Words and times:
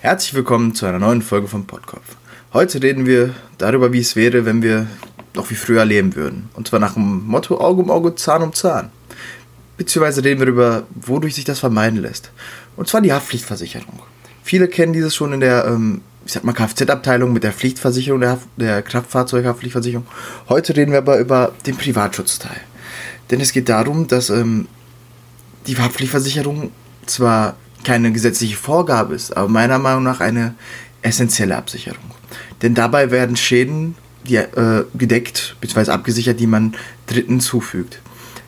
Herzlich 0.00 0.32
willkommen 0.32 0.76
zu 0.76 0.86
einer 0.86 1.00
neuen 1.00 1.22
Folge 1.22 1.48
vom 1.48 1.66
Podkopf. 1.66 2.14
Heute 2.52 2.80
reden 2.80 3.04
wir 3.04 3.34
darüber, 3.58 3.92
wie 3.92 3.98
es 3.98 4.14
wäre, 4.14 4.44
wenn 4.44 4.62
wir 4.62 4.86
noch 5.34 5.50
wie 5.50 5.56
früher 5.56 5.84
leben 5.84 6.14
würden. 6.14 6.50
Und 6.54 6.68
zwar 6.68 6.78
nach 6.78 6.94
dem 6.94 7.26
Motto 7.26 7.60
Auge 7.60 7.82
um 7.82 7.90
Auge, 7.90 8.14
Zahn 8.14 8.44
um 8.44 8.52
Zahn. 8.52 8.90
Beziehungsweise 9.76 10.22
reden 10.22 10.38
wir 10.38 10.46
darüber, 10.46 10.86
wodurch 10.94 11.34
sich 11.34 11.44
das 11.44 11.58
vermeiden 11.58 12.00
lässt. 12.00 12.30
Und 12.76 12.86
zwar 12.86 13.00
die 13.00 13.12
Haftpflichtversicherung. 13.12 13.98
Viele 14.44 14.68
kennen 14.68 14.92
dieses 14.92 15.16
schon 15.16 15.32
in 15.32 15.40
der, 15.40 15.64
ähm, 15.66 16.02
Kfz-Abteilung 16.26 17.32
mit 17.32 17.42
der 17.42 17.52
Pflichtversicherung, 17.52 18.20
der, 18.20 18.38
der 18.56 18.82
Kraftfahrzeughaftpflichtversicherung. 18.82 20.06
Heute 20.48 20.76
reden 20.76 20.92
wir 20.92 20.98
aber 20.98 21.18
über 21.18 21.54
den 21.66 21.76
Privatschutzteil. 21.76 22.60
Denn 23.32 23.40
es 23.40 23.50
geht 23.50 23.68
darum, 23.68 24.06
dass 24.06 24.30
ähm, 24.30 24.68
die 25.66 25.76
Haftpflichtversicherung 25.76 26.70
zwar 27.04 27.56
keine 27.84 28.12
gesetzliche 28.12 28.56
Vorgabe 28.56 29.14
ist, 29.14 29.36
aber 29.36 29.48
meiner 29.48 29.78
Meinung 29.78 30.02
nach 30.02 30.20
eine 30.20 30.54
essentielle 31.02 31.56
Absicherung. 31.56 32.10
Denn 32.62 32.74
dabei 32.74 33.10
werden 33.10 33.36
Schäden 33.36 33.94
die, 34.24 34.36
äh, 34.36 34.84
gedeckt 34.94 35.56
bzw. 35.60 35.90
abgesichert, 35.90 36.40
die 36.40 36.46
man 36.46 36.74
Dritten 37.06 37.40
zufügt. 37.40 38.00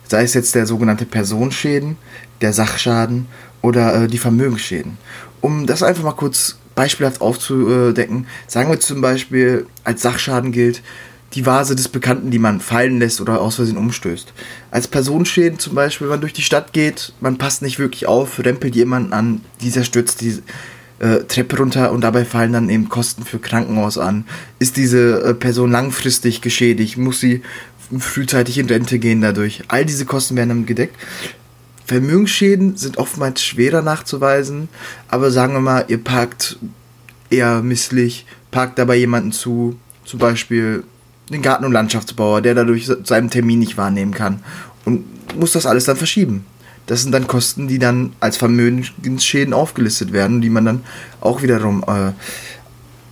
Sei 0.07 0.23
es 0.23 0.33
jetzt 0.33 0.55
der 0.55 0.65
sogenannte 0.65 1.05
Personenschäden, 1.05 1.97
der 2.41 2.53
Sachschaden 2.53 3.27
oder 3.61 4.03
äh, 4.03 4.07
die 4.07 4.17
Vermögensschäden. 4.17 4.97
Um 5.39 5.65
das 5.65 5.83
einfach 5.83 6.03
mal 6.03 6.11
kurz 6.11 6.57
beispielhaft 6.75 7.21
aufzudecken, 7.21 8.27
sagen 8.47 8.69
wir 8.69 8.79
zum 8.79 9.01
Beispiel, 9.01 9.65
als 9.83 10.01
Sachschaden 10.01 10.51
gilt, 10.51 10.81
die 11.33 11.45
Vase 11.45 11.75
des 11.75 11.87
Bekannten, 11.87 12.31
die 12.31 12.39
man 12.39 12.59
fallen 12.59 12.99
lässt 12.99 13.21
oder 13.21 13.41
aus 13.41 13.55
Versehen 13.55 13.77
umstößt. 13.77 14.33
Als 14.69 14.87
Personenschäden 14.87 15.59
zum 15.59 15.75
Beispiel, 15.75 16.07
wenn 16.07 16.13
man 16.15 16.21
durch 16.21 16.33
die 16.33 16.41
Stadt 16.41 16.73
geht, 16.73 17.13
man 17.21 17.37
passt 17.37 17.61
nicht 17.61 17.79
wirklich 17.79 18.05
auf, 18.05 18.39
rempelt 18.39 18.75
jemanden 18.75 19.13
an, 19.13 19.41
dieser 19.61 19.83
stürzt 19.83 20.21
die 20.21 20.41
äh, 20.99 21.23
Treppe 21.23 21.57
runter 21.57 21.91
und 21.91 22.01
dabei 22.01 22.25
fallen 22.25 22.53
dann 22.53 22.69
eben 22.69 22.89
Kosten 22.89 23.23
für 23.23 23.39
Krankenhaus 23.39 23.97
an. 23.97 24.25
Ist 24.59 24.77
diese 24.77 25.23
äh, 25.23 25.33
Person 25.33 25.71
langfristig 25.71 26.41
geschädigt? 26.41 26.97
Muss 26.97 27.19
sie 27.19 27.41
frühzeitig 27.97 28.57
in 28.57 28.67
Rente 28.67 28.99
gehen 28.99 29.21
dadurch? 29.21 29.63
All 29.67 29.85
diese 29.85 30.05
Kosten 30.05 30.35
werden 30.35 30.49
dann 30.49 30.65
gedeckt. 30.65 30.95
Vermögensschäden 31.85 32.77
sind 32.77 32.97
oftmals 32.97 33.43
schwerer 33.43 33.81
nachzuweisen, 33.81 34.69
aber 35.09 35.31
sagen 35.31 35.53
wir 35.53 35.59
mal, 35.59 35.85
ihr 35.87 35.97
parkt 35.97 36.57
eher 37.29 37.61
misslich, 37.61 38.25
parkt 38.49 38.79
dabei 38.79 38.95
jemanden 38.95 39.31
zu, 39.31 39.77
zum 40.05 40.19
Beispiel 40.19 40.83
den 41.31 41.41
Garten- 41.41 41.65
und 41.65 41.71
Landschaftsbauer, 41.71 42.41
der 42.41 42.55
dadurch 42.55 42.89
seinen 43.03 43.29
Termin 43.29 43.59
nicht 43.59 43.77
wahrnehmen 43.77 44.13
kann 44.13 44.43
und 44.85 45.05
muss 45.37 45.53
das 45.53 45.65
alles 45.65 45.85
dann 45.85 45.97
verschieben. 45.97 46.45
Das 46.87 47.03
sind 47.03 47.11
dann 47.11 47.27
Kosten, 47.27 47.67
die 47.67 47.79
dann 47.79 48.13
als 48.19 48.37
Vermögensschäden 48.37 49.53
aufgelistet 49.53 50.11
werden, 50.11 50.41
die 50.41 50.49
man 50.49 50.65
dann 50.65 50.83
auch 51.21 51.41
wiederum 51.41 51.83
äh, 51.87 52.11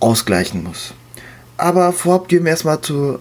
ausgleichen 0.00 0.64
muss. 0.64 0.92
Aber 1.56 1.92
vorab 1.92 2.28
gehen 2.28 2.44
wir 2.44 2.50
erstmal 2.50 2.80
zu 2.80 3.18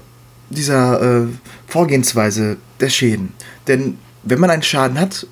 dieser 0.50 1.02
äh, 1.02 1.27
Vorgehensweise 1.67 2.58
der 2.80 2.89
Schäden. 2.89 3.33
Denn 3.67 3.97
wenn 4.23 4.39
man 4.39 4.50
einen 4.50 4.64
Schaden 4.64 5.00
hat, 5.00 5.27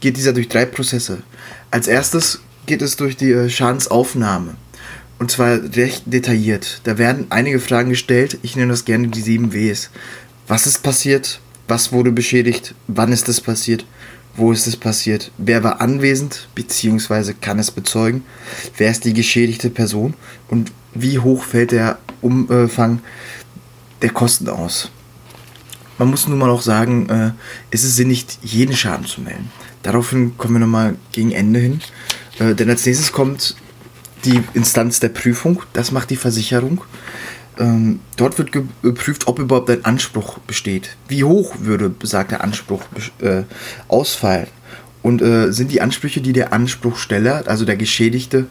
geht 0.00 0.16
dieser 0.16 0.32
durch 0.32 0.48
drei 0.48 0.64
Prozesse. 0.64 1.22
Als 1.70 1.86
erstes 1.86 2.40
geht 2.66 2.82
es 2.82 2.96
durch 2.96 3.16
die 3.16 3.32
äh, 3.32 3.50
Schadensaufnahme. 3.50 4.54
Und 5.18 5.30
zwar 5.30 5.62
recht 5.76 6.04
detailliert. 6.06 6.80
Da 6.84 6.98
werden 6.98 7.26
einige 7.30 7.60
Fragen 7.60 7.90
gestellt. 7.90 8.38
Ich 8.42 8.56
nenne 8.56 8.72
das 8.72 8.84
gerne 8.84 9.08
die 9.08 9.20
sieben 9.20 9.52
Ws. 9.52 9.90
Was 10.48 10.66
ist 10.66 10.82
passiert? 10.82 11.40
Was 11.68 11.92
wurde 11.92 12.10
beschädigt? 12.10 12.74
Wann 12.88 13.12
ist 13.12 13.28
es 13.28 13.40
passiert? 13.40 13.86
Wo 14.34 14.50
ist 14.50 14.66
es 14.66 14.76
passiert? 14.76 15.30
Wer 15.38 15.62
war 15.62 15.80
anwesend 15.80 16.48
bzw. 16.54 17.34
kann 17.40 17.58
es 17.58 17.70
bezeugen? 17.70 18.24
Wer 18.76 18.90
ist 18.90 19.04
die 19.04 19.12
geschädigte 19.12 19.70
Person? 19.70 20.14
Und 20.48 20.72
wie 20.94 21.18
hoch 21.18 21.44
fällt 21.44 21.72
der 21.72 21.98
Umfang 22.20 23.00
der 24.00 24.10
Kosten 24.10 24.48
aus? 24.48 24.90
Man 25.98 26.08
muss 26.08 26.26
nun 26.26 26.38
mal 26.38 26.50
auch 26.50 26.62
sagen, 26.62 27.08
äh, 27.08 27.30
es 27.70 27.84
ist 27.84 27.96
sinnig, 27.96 28.26
jeden 28.42 28.74
Schaden 28.74 29.06
zu 29.06 29.20
melden. 29.20 29.52
Daraufhin 29.82 30.36
kommen 30.36 30.54
wir 30.54 30.60
nochmal 30.60 30.96
gegen 31.12 31.32
Ende 31.32 31.60
hin. 31.60 31.80
Äh, 32.38 32.54
denn 32.54 32.70
als 32.70 32.86
nächstes 32.86 33.12
kommt 33.12 33.56
die 34.24 34.42
Instanz 34.54 35.00
der 35.00 35.08
Prüfung, 35.08 35.62
das 35.72 35.92
macht 35.92 36.10
die 36.10 36.16
Versicherung. 36.16 36.82
Ähm, 37.58 38.00
dort 38.16 38.38
wird 38.38 38.52
geprüft, 38.52 39.26
ob 39.26 39.38
überhaupt 39.38 39.68
ein 39.70 39.84
Anspruch 39.84 40.38
besteht. 40.40 40.96
Wie 41.08 41.24
hoch 41.24 41.56
würde 41.60 41.90
besagter 41.90 42.42
Anspruch 42.42 42.82
äh, 43.20 43.42
ausfallen? 43.88 44.48
Und 45.02 45.20
äh, 45.20 45.52
sind 45.52 45.70
die 45.70 45.80
Ansprüche, 45.80 46.20
die 46.20 46.32
der 46.32 46.52
Anspruchsteller, 46.52 47.44
also 47.46 47.64
der 47.64 47.76
Geschädigte, 47.76 48.46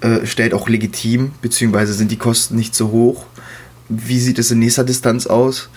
äh, 0.00 0.26
stellt, 0.26 0.54
auch 0.54 0.68
legitim, 0.68 1.32
beziehungsweise 1.42 1.94
sind 1.94 2.10
die 2.10 2.18
Kosten 2.18 2.56
nicht 2.56 2.74
so 2.74 2.90
hoch? 2.90 3.26
Wie 3.88 4.20
sieht 4.20 4.38
es 4.38 4.50
in 4.50 4.60
nächster 4.60 4.84
Distanz 4.84 5.26
aus? 5.26 5.70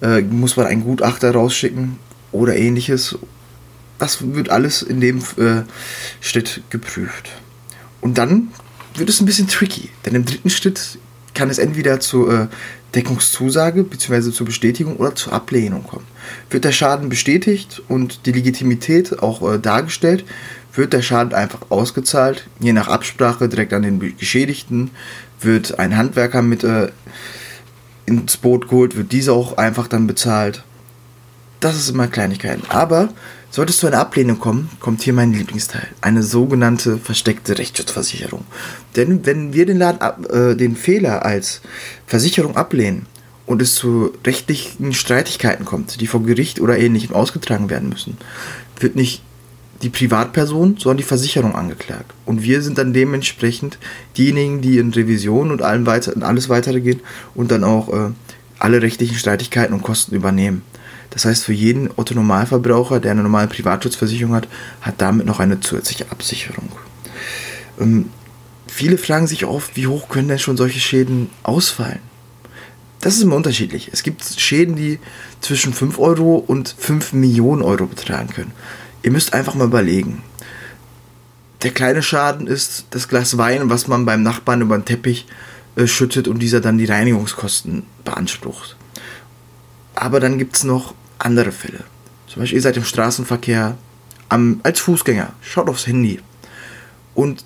Äh, 0.00 0.22
muss 0.22 0.56
man 0.56 0.66
einen 0.66 0.84
Gutachter 0.84 1.32
rausschicken 1.32 1.98
oder 2.32 2.56
ähnliches? 2.56 3.18
Das 3.98 4.32
wird 4.34 4.50
alles 4.50 4.82
in 4.82 5.00
dem 5.00 5.18
äh, 5.36 5.62
Schritt 6.20 6.62
geprüft. 6.70 7.30
Und 8.00 8.18
dann 8.18 8.48
wird 8.98 9.08
es 9.08 9.20
ein 9.20 9.26
bisschen 9.26 9.48
tricky, 9.48 9.90
denn 10.04 10.14
im 10.14 10.24
dritten 10.24 10.50
Schritt 10.50 10.98
kann 11.34 11.50
es 11.50 11.58
entweder 11.58 12.00
zur 12.00 12.32
äh, 12.32 12.46
Deckungszusage 12.94 13.84
bzw. 13.84 14.32
zur 14.32 14.46
Bestätigung 14.46 14.96
oder 14.96 15.14
zur 15.14 15.32
Ablehnung 15.32 15.84
kommen. 15.84 16.06
Wird 16.50 16.64
der 16.64 16.72
Schaden 16.72 17.08
bestätigt 17.08 17.82
und 17.88 18.26
die 18.26 18.32
Legitimität 18.32 19.22
auch 19.22 19.42
äh, 19.54 19.58
dargestellt, 19.58 20.24
wird 20.74 20.92
der 20.92 21.02
Schaden 21.02 21.34
einfach 21.34 21.60
ausgezahlt, 21.68 22.48
je 22.60 22.72
nach 22.72 22.88
Absprache 22.88 23.48
direkt 23.48 23.72
an 23.72 23.82
den 23.82 24.16
Geschädigten, 24.16 24.90
wird 25.40 25.78
ein 25.78 25.96
Handwerker 25.96 26.42
mit 26.42 26.64
äh, 26.64 26.88
ins 28.06 28.36
Boot 28.36 28.68
geholt, 28.68 28.96
wird 28.96 29.12
dieser 29.12 29.32
auch 29.32 29.58
einfach 29.58 29.88
dann 29.88 30.06
bezahlt. 30.06 30.62
Das 31.60 31.76
ist 31.76 31.90
immer 31.90 32.06
Kleinigkeiten. 32.06 32.62
Aber 32.68 33.08
sollte 33.56 33.70
es 33.70 33.78
zu 33.78 33.86
einer 33.86 34.00
Ablehnung 34.00 34.38
kommen, 34.38 34.68
kommt 34.80 35.00
hier 35.00 35.14
mein 35.14 35.32
Lieblingsteil. 35.32 35.88
Eine 36.02 36.22
sogenannte 36.22 36.98
versteckte 36.98 37.56
Rechtsschutzversicherung. 37.56 38.44
Denn 38.96 39.24
wenn 39.24 39.54
wir 39.54 39.64
den, 39.64 39.78
Laden, 39.78 40.26
äh, 40.26 40.54
den 40.54 40.76
Fehler 40.76 41.24
als 41.24 41.62
Versicherung 42.06 42.58
ablehnen 42.58 43.06
und 43.46 43.62
es 43.62 43.74
zu 43.74 44.12
rechtlichen 44.26 44.92
Streitigkeiten 44.92 45.64
kommt, 45.64 46.02
die 46.02 46.06
vor 46.06 46.22
Gericht 46.22 46.60
oder 46.60 46.76
ähnlichem 46.76 47.14
ausgetragen 47.14 47.70
werden 47.70 47.88
müssen, 47.88 48.18
wird 48.78 48.94
nicht 48.94 49.22
die 49.80 49.88
Privatperson, 49.88 50.76
sondern 50.78 50.98
die 50.98 51.04
Versicherung 51.04 51.54
angeklagt. 51.54 52.12
Und 52.26 52.42
wir 52.42 52.60
sind 52.60 52.76
dann 52.76 52.92
dementsprechend 52.92 53.78
diejenigen, 54.18 54.60
die 54.60 54.76
in 54.76 54.92
Revision 54.92 55.50
und 55.50 55.62
allem 55.62 55.86
weiter, 55.86 56.14
in 56.14 56.22
alles 56.22 56.50
weitere 56.50 56.82
gehen 56.82 57.00
und 57.34 57.50
dann 57.50 57.64
auch 57.64 57.88
äh, 57.88 58.10
alle 58.58 58.82
rechtlichen 58.82 59.16
Streitigkeiten 59.16 59.72
und 59.72 59.82
Kosten 59.82 60.14
übernehmen. 60.14 60.60
Das 61.16 61.24
heißt, 61.24 61.44
für 61.46 61.54
jeden 61.54 61.88
Otto-Normalverbraucher, 61.96 63.00
der 63.00 63.12
eine 63.12 63.22
normale 63.22 63.46
Privatschutzversicherung 63.46 64.34
hat, 64.34 64.48
hat 64.82 64.96
damit 65.00 65.24
noch 65.24 65.40
eine 65.40 65.60
zusätzliche 65.60 66.10
Absicherung. 66.10 66.68
Ähm, 67.80 68.10
viele 68.66 68.98
fragen 68.98 69.26
sich 69.26 69.46
oft, 69.46 69.76
wie 69.76 69.86
hoch 69.86 70.10
können 70.10 70.28
denn 70.28 70.38
schon 70.38 70.58
solche 70.58 70.78
Schäden 70.78 71.30
ausfallen? 71.42 72.00
Das 73.00 73.16
ist 73.16 73.22
immer 73.22 73.36
unterschiedlich. 73.36 73.88
Es 73.94 74.02
gibt 74.02 74.22
Schäden, 74.38 74.76
die 74.76 74.98
zwischen 75.40 75.72
5 75.72 75.98
Euro 75.98 76.36
und 76.36 76.74
5 76.76 77.14
Millionen 77.14 77.62
Euro 77.62 77.86
betragen 77.86 78.28
können. 78.28 78.52
Ihr 79.02 79.10
müsst 79.10 79.32
einfach 79.32 79.54
mal 79.54 79.68
überlegen. 79.68 80.22
Der 81.62 81.70
kleine 81.70 82.02
Schaden 82.02 82.46
ist 82.46 82.88
das 82.90 83.08
Glas 83.08 83.38
Wein, 83.38 83.70
was 83.70 83.88
man 83.88 84.04
beim 84.04 84.22
Nachbarn 84.22 84.60
über 84.60 84.76
den 84.76 84.84
Teppich 84.84 85.24
äh, 85.76 85.86
schüttet 85.86 86.28
und 86.28 86.40
dieser 86.40 86.60
dann 86.60 86.76
die 86.76 86.84
Reinigungskosten 86.84 87.84
beansprucht. 88.04 88.76
Aber 89.94 90.20
dann 90.20 90.36
gibt 90.36 90.56
es 90.56 90.64
noch 90.64 90.92
andere 91.18 91.52
Fälle. 91.52 91.84
Zum 92.26 92.40
Beispiel, 92.40 92.58
ihr 92.58 92.62
seid 92.62 92.76
im 92.76 92.84
Straßenverkehr 92.84 93.76
am, 94.28 94.60
als 94.62 94.80
Fußgänger, 94.80 95.32
schaut 95.40 95.68
aufs 95.68 95.86
Handy 95.86 96.20
und 97.14 97.44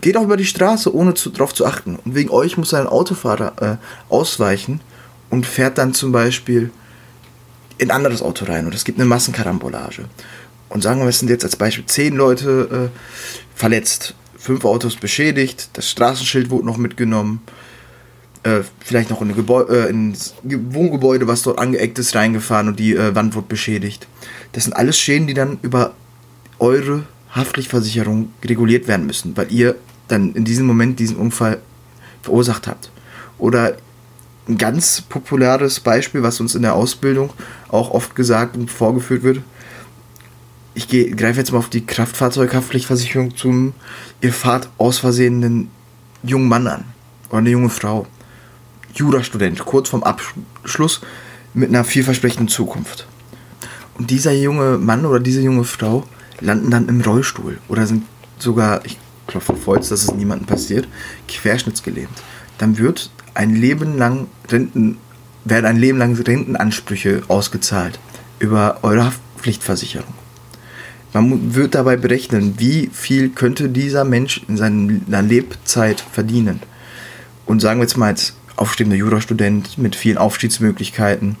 geht 0.00 0.16
auch 0.16 0.24
über 0.24 0.36
die 0.36 0.44
Straße, 0.44 0.94
ohne 0.94 1.14
darauf 1.14 1.54
zu 1.54 1.66
achten. 1.66 1.96
Und 1.96 2.14
wegen 2.14 2.30
euch 2.30 2.56
muss 2.56 2.74
ein 2.74 2.86
Autofahrer 2.86 3.62
äh, 3.62 4.12
ausweichen 4.12 4.80
und 5.30 5.46
fährt 5.46 5.78
dann 5.78 5.94
zum 5.94 6.12
Beispiel 6.12 6.70
in 7.78 7.90
ein 7.90 7.96
anderes 7.96 8.22
Auto 8.22 8.44
rein 8.46 8.66
und 8.66 8.74
es 8.74 8.84
gibt 8.84 8.98
eine 8.98 9.08
Massenkarambolage. 9.08 10.04
Und 10.68 10.82
sagen 10.82 11.00
wir, 11.00 11.08
es 11.08 11.18
sind 11.18 11.28
jetzt 11.28 11.44
als 11.44 11.56
Beispiel 11.56 11.86
zehn 11.86 12.14
Leute 12.14 12.90
äh, 12.92 12.98
verletzt, 13.54 14.14
fünf 14.36 14.64
Autos 14.64 14.96
beschädigt, 14.96 15.70
das 15.74 15.90
Straßenschild 15.90 16.50
wurde 16.50 16.66
noch 16.66 16.76
mitgenommen 16.76 17.40
äh, 18.46 18.62
vielleicht 18.78 19.10
noch 19.10 19.20
in, 19.22 19.30
ein 19.30 19.34
Gebäu 19.34 19.62
äh, 19.62 19.90
ins 19.90 20.34
Wohngebäude, 20.44 21.26
was 21.26 21.42
dort 21.42 21.58
angeeckt 21.58 21.98
ist, 21.98 22.14
reingefahren 22.14 22.68
und 22.68 22.78
die 22.78 22.94
äh, 22.94 23.14
Wand 23.14 23.34
wird 23.34 23.48
beschädigt. 23.48 24.06
Das 24.52 24.64
sind 24.64 24.72
alles 24.74 24.96
Schäden, 24.96 25.26
die 25.26 25.34
dann 25.34 25.58
über 25.62 25.94
eure 26.60 27.02
Haftpflichtversicherung 27.30 28.30
reguliert 28.44 28.86
werden 28.86 29.06
müssen, 29.06 29.36
weil 29.36 29.50
ihr 29.50 29.74
dann 30.06 30.32
in 30.34 30.44
diesem 30.44 30.64
Moment 30.64 31.00
diesen 31.00 31.16
Unfall 31.16 31.60
verursacht 32.22 32.68
habt. 32.68 32.90
Oder 33.38 33.76
ein 34.48 34.58
ganz 34.58 35.00
populares 35.00 35.80
Beispiel, 35.80 36.22
was 36.22 36.38
uns 36.40 36.54
in 36.54 36.62
der 36.62 36.74
Ausbildung 36.74 37.30
auch 37.68 37.90
oft 37.90 38.14
gesagt 38.14 38.56
und 38.56 38.70
vorgeführt 38.70 39.24
wird. 39.24 39.40
Ich 40.74 40.88
greife 40.88 41.40
jetzt 41.40 41.50
mal 41.50 41.58
auf 41.58 41.68
die 41.68 41.84
Kraftfahrzeughaftpflichtversicherung 41.84 43.36
zum. 43.36 43.74
Ihr 44.20 44.32
fahrt 44.32 44.68
aus 44.78 44.98
Versehen 44.98 45.42
einen 45.42 45.70
jungen 46.22 46.48
Mann 46.48 46.68
an 46.68 46.84
oder 47.28 47.38
eine 47.38 47.50
junge 47.50 47.70
Frau. 47.70 48.06
Jurastudent, 48.96 49.64
kurz 49.64 49.90
vorm 49.90 50.02
Abschluss 50.02 51.00
mit 51.54 51.68
einer 51.68 51.84
vielversprechenden 51.84 52.48
Zukunft. 52.48 53.06
Und 53.98 54.10
dieser 54.10 54.32
junge 54.32 54.78
Mann 54.78 55.06
oder 55.06 55.20
diese 55.20 55.40
junge 55.40 55.64
Frau 55.64 56.06
landen 56.40 56.70
dann 56.70 56.88
im 56.88 57.00
Rollstuhl 57.00 57.58
oder 57.68 57.86
sind 57.86 58.04
sogar, 58.38 58.84
ich 58.84 58.98
klopfe 59.26 59.52
auf 59.52 59.66
Holz, 59.66 59.88
dass 59.88 60.02
es 60.02 60.14
niemandem 60.14 60.46
passiert, 60.46 60.86
querschnittsgelähmt. 61.28 62.10
Dann 62.58 62.78
wird 62.78 63.10
ein 63.34 63.54
Leben 63.54 63.96
lang 63.98 64.28
Renten, 64.50 64.98
werden 65.44 65.66
ein 65.66 65.76
Leben 65.76 65.98
lang 65.98 66.14
Rentenansprüche 66.14 67.22
ausgezahlt 67.28 67.98
über 68.38 68.78
eure 68.82 69.06
Haftpflichtversicherung. 69.06 70.12
Man 71.12 71.54
wird 71.54 71.74
dabei 71.74 71.96
berechnen, 71.96 72.54
wie 72.58 72.90
viel 72.92 73.30
könnte 73.30 73.70
dieser 73.70 74.04
Mensch 74.04 74.42
in 74.48 74.56
seiner 74.58 75.22
Lebzeit 75.22 76.00
verdienen. 76.00 76.60
Und 77.46 77.60
sagen 77.60 77.80
wir 77.80 77.84
jetzt 77.84 77.96
mal 77.96 78.08
als 78.08 78.34
aufstrebender 78.56 78.96
Jurastudent 78.96 79.78
mit 79.78 79.96
vielen 79.96 80.18
Aufstiegsmöglichkeiten, 80.18 81.36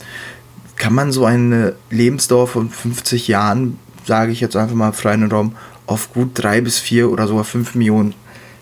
kann 0.76 0.94
man 0.94 1.12
so 1.12 1.24
eine 1.24 1.74
Lebensdauer 1.90 2.48
von 2.48 2.70
50 2.70 3.28
Jahren, 3.28 3.78
sage 4.04 4.32
ich 4.32 4.40
jetzt 4.40 4.56
einfach 4.56 4.74
mal 4.74 4.92
freien 4.92 5.30
Raum, 5.30 5.56
auf 5.86 6.12
gut 6.12 6.30
drei 6.34 6.60
bis 6.60 6.78
vier 6.78 7.10
oder 7.10 7.26
sogar 7.26 7.44
fünf 7.44 7.74
Millionen 7.74 8.14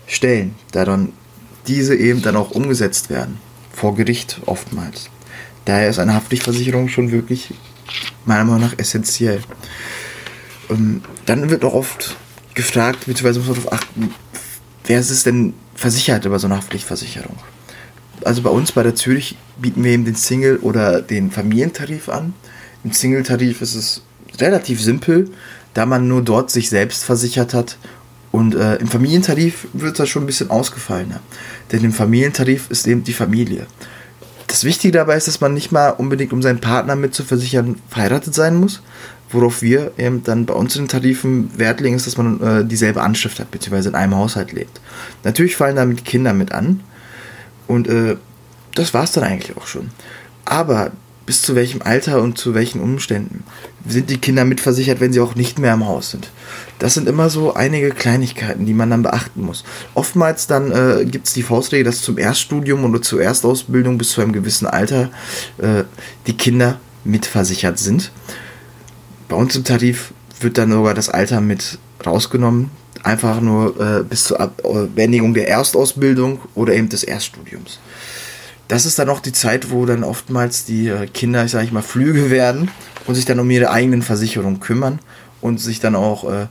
stellen, 0.07 0.55
da 0.71 0.85
dann 0.85 1.11
diese 1.67 1.95
eben 1.95 2.21
dann 2.21 2.35
auch 2.35 2.51
umgesetzt 2.51 3.09
werden. 3.09 3.39
Vor 3.73 3.95
Gericht 3.95 4.41
oftmals. 4.45 5.09
Daher 5.65 5.89
ist 5.89 5.99
eine 5.99 6.13
Haftpflichtversicherung 6.13 6.89
schon 6.89 7.11
wirklich 7.11 7.53
meiner 8.25 8.45
Meinung 8.45 8.61
nach 8.61 8.77
essentiell. 8.77 9.41
Ähm, 10.69 11.01
dann 11.25 11.49
wird 11.49 11.65
auch 11.65 11.73
oft 11.73 12.15
gefragt, 12.53 12.99
beziehungsweise 13.05 13.39
muss 13.39 13.47
man 13.49 13.57
darauf 13.57 13.73
achten, 13.73 14.13
wer 14.85 14.99
ist 14.99 15.09
es 15.09 15.23
denn 15.23 15.53
versichert 15.75 16.25
über 16.25 16.39
so 16.39 16.47
eine 16.47 16.57
Haftpflichtversicherung? 16.57 17.35
Also 18.25 18.41
bei 18.41 18.49
uns 18.49 18.71
bei 18.71 18.83
der 18.83 18.95
Zürich 18.95 19.37
bieten 19.57 19.83
wir 19.83 19.91
eben 19.91 20.05
den 20.05 20.15
Single- 20.15 20.57
oder 20.57 21.01
den 21.01 21.31
Familientarif 21.31 22.09
an. 22.09 22.33
Im 22.83 22.91
Single-Tarif 22.91 23.61
ist 23.61 23.75
es 23.75 24.01
relativ 24.39 24.81
simpel, 24.81 25.29
da 25.73 25.85
man 25.85 26.07
nur 26.07 26.23
dort 26.23 26.49
sich 26.49 26.69
selbst 26.69 27.03
versichert 27.03 27.53
hat. 27.53 27.77
Und 28.31 28.55
äh, 28.55 28.75
im 28.77 28.87
Familientarif 28.87 29.67
wird 29.73 29.99
das 29.99 30.09
schon 30.09 30.23
ein 30.23 30.25
bisschen 30.25 30.49
ausgefallener. 30.49 31.21
Denn 31.71 31.83
im 31.83 31.93
Familientarif 31.93 32.69
ist 32.69 32.87
eben 32.87 33.03
die 33.03 33.13
Familie. 33.13 33.67
Das 34.47 34.63
Wichtige 34.63 34.91
dabei 34.91 35.17
ist, 35.17 35.27
dass 35.27 35.41
man 35.41 35.53
nicht 35.53 35.71
mal 35.71 35.89
unbedingt, 35.89 36.33
um 36.33 36.41
seinen 36.41 36.59
Partner 36.59 36.95
mit 36.95 37.13
zu 37.13 37.23
versichern, 37.23 37.75
verheiratet 37.89 38.33
sein 38.33 38.55
muss. 38.55 38.81
Worauf 39.29 39.61
wir 39.61 39.91
eben 39.97 40.23
dann 40.23 40.45
bei 40.45 40.53
uns 40.53 40.75
in 40.75 40.83
den 40.83 40.87
Tarifen 40.87 41.57
Wert 41.57 41.79
legen, 41.79 41.95
ist, 41.95 42.07
dass 42.07 42.17
man 42.17 42.41
äh, 42.41 42.65
dieselbe 42.65 43.01
Anschrift 43.01 43.39
hat, 43.39 43.51
beziehungsweise 43.51 43.89
in 43.89 43.95
einem 43.95 44.15
Haushalt 44.15 44.51
lebt. 44.51 44.81
Natürlich 45.23 45.55
fallen 45.55 45.75
damit 45.75 46.05
Kinder 46.05 46.33
mit 46.33 46.51
an. 46.51 46.81
Und 47.67 47.87
äh, 47.87 48.17
das 48.75 48.93
war 48.93 49.03
es 49.03 49.11
dann 49.11 49.23
eigentlich 49.23 49.55
auch 49.57 49.67
schon. 49.67 49.89
Aber 50.45 50.91
bis 51.25 51.41
zu 51.41 51.55
welchem 51.55 51.81
Alter 51.81 52.21
und 52.21 52.37
zu 52.37 52.53
welchen 52.53 52.79
Umständen 52.81 53.43
sind 53.87 54.09
die 54.09 54.17
Kinder 54.17 54.45
mitversichert, 54.45 54.99
wenn 54.99 55.11
sie 55.11 55.19
auch 55.19 55.35
nicht 55.35 55.59
mehr 55.59 55.73
im 55.73 55.85
Haus 55.85 56.11
sind. 56.11 56.31
Das 56.79 56.93
sind 56.93 57.07
immer 57.07 57.29
so 57.29 57.53
einige 57.53 57.89
Kleinigkeiten, 57.89 58.65
die 58.65 58.73
man 58.73 58.89
dann 58.89 59.03
beachten 59.03 59.41
muss. 59.41 59.63
Oftmals 59.93 60.47
dann 60.47 60.71
äh, 60.71 61.05
gibt 61.05 61.27
es 61.27 61.33
die 61.33 61.43
Faustregel, 61.43 61.85
dass 61.85 62.01
zum 62.01 62.17
Erststudium 62.17 62.83
oder 62.83 63.01
zur 63.01 63.21
Erstausbildung 63.21 63.97
bis 63.97 64.09
zu 64.09 64.21
einem 64.21 64.33
gewissen 64.33 64.67
Alter 64.67 65.09
äh, 65.57 65.83
die 66.27 66.37
Kinder 66.37 66.79
mitversichert 67.03 67.79
sind. 67.79 68.11
Bei 69.27 69.35
uns 69.35 69.55
im 69.55 69.63
Tarif 69.63 70.13
wird 70.39 70.57
dann 70.57 70.71
sogar 70.71 70.93
das 70.93 71.09
Alter 71.09 71.41
mit 71.41 71.79
rausgenommen. 72.05 72.71
Einfach 73.03 73.39
nur 73.39 73.79
äh, 73.79 74.03
bis 74.03 74.25
zur 74.25 74.51
Beendigung 74.95 75.33
der 75.33 75.47
Erstausbildung 75.47 76.39
oder 76.55 76.73
eben 76.73 76.89
des 76.89 77.03
Erststudiums 77.03 77.79
das 78.67 78.85
ist 78.85 78.97
dann 78.97 79.09
auch 79.09 79.19
die 79.19 79.31
Zeit, 79.31 79.71
wo 79.71 79.85
dann 79.85 80.03
oftmals 80.03 80.65
die 80.65 80.87
äh, 80.87 81.07
Kinder, 81.07 81.45
ich 81.45 81.51
sage 81.51 81.65
ich 81.65 81.71
mal, 81.71 81.81
Flüge 81.81 82.29
werden 82.29 82.71
und 83.05 83.15
sich 83.15 83.25
dann 83.25 83.39
um 83.39 83.49
ihre 83.49 83.69
eigenen 83.69 84.01
Versicherungen 84.01 84.59
kümmern 84.59 84.99
und 85.41 85.59
sich 85.59 85.79
dann 85.79 85.95
auch 85.95 86.29
äh, 86.29 86.47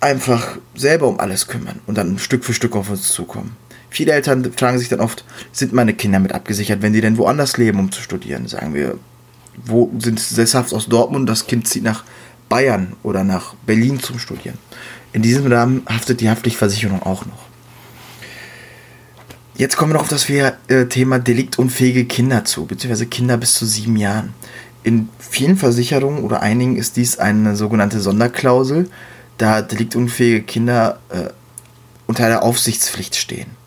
einfach 0.00 0.58
selber 0.74 1.08
um 1.08 1.18
alles 1.18 1.48
kümmern 1.48 1.80
und 1.86 1.98
dann 1.98 2.18
Stück 2.18 2.44
für 2.44 2.54
Stück 2.54 2.76
auf 2.76 2.90
uns 2.90 3.08
zukommen. 3.08 3.56
Viele 3.90 4.12
Eltern 4.12 4.52
fragen 4.52 4.78
sich 4.78 4.88
dann 4.88 5.00
oft, 5.00 5.24
sind 5.50 5.72
meine 5.72 5.94
Kinder 5.94 6.20
mit 6.20 6.32
abgesichert, 6.32 6.80
wenn 6.80 6.92
die 6.92 7.00
denn 7.00 7.18
woanders 7.18 7.56
leben, 7.56 7.80
um 7.80 7.90
zu 7.90 8.00
studieren? 8.00 8.46
Sagen 8.46 8.72
wir, 8.72 8.96
wo 9.56 9.90
sind 9.98 10.20
sie 10.20 10.34
sesshaft 10.34 10.72
aus 10.72 10.86
Dortmund, 10.86 11.28
das 11.28 11.46
Kind 11.46 11.66
zieht 11.68 11.82
nach 11.82 12.04
Bayern 12.48 12.94
oder 13.02 13.24
nach 13.24 13.54
Berlin 13.66 14.00
zum 14.00 14.18
Studieren. 14.18 14.58
In 15.12 15.22
diesem 15.22 15.50
Rahmen 15.50 15.82
haftet 15.88 16.20
die 16.20 16.28
Haftpflichtversicherung 16.28 17.02
auch 17.02 17.26
noch. 17.26 17.50
Jetzt 19.56 19.76
kommen 19.76 19.90
wir 19.90 19.94
noch 19.94 20.02
auf 20.02 20.08
das 20.08 20.28
äh, 20.30 20.86
Thema 20.86 21.18
deliktunfähige 21.18 22.06
Kinder 22.06 22.44
zu, 22.44 22.64
beziehungsweise 22.64 23.06
Kinder 23.06 23.36
bis 23.36 23.54
zu 23.54 23.66
sieben 23.66 23.96
Jahren. 23.96 24.32
In 24.82 25.10
vielen 25.18 25.58
Versicherungen 25.58 26.24
oder 26.24 26.40
einigen 26.40 26.76
ist 26.76 26.96
dies 26.96 27.18
eine 27.18 27.54
sogenannte 27.56 28.00
Sonderklausel, 28.00 28.88
da 29.36 29.60
deliktunfähige 29.60 30.42
Kinder 30.42 31.00
äh, 31.10 31.28
unter 32.06 32.28
der 32.28 32.42
Aufsichtspflicht 32.42 33.16
stehen. 33.16 33.59